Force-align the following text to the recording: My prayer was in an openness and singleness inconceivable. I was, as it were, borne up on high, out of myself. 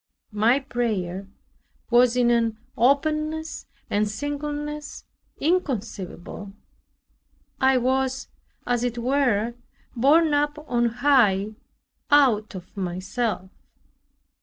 My 0.31 0.59
prayer 0.59 1.27
was 1.91 2.17
in 2.17 2.31
an 2.31 2.57
openness 2.75 3.67
and 3.87 4.09
singleness 4.09 5.03
inconceivable. 5.39 6.53
I 7.59 7.77
was, 7.77 8.27
as 8.65 8.83
it 8.83 8.97
were, 8.97 9.53
borne 9.95 10.33
up 10.33 10.57
on 10.67 10.85
high, 10.87 11.51
out 12.09 12.55
of 12.55 12.75
myself. 12.75 13.51